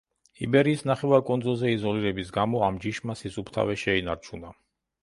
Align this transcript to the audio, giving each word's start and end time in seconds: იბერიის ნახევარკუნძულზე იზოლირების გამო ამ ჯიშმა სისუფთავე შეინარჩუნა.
იბერიის 0.45 0.79
ნახევარკუნძულზე 0.91 1.75
იზოლირების 1.75 2.35
გამო 2.39 2.65
ამ 2.71 2.81
ჯიშმა 2.87 3.19
სისუფთავე 3.21 3.79
შეინარჩუნა. 3.85 4.61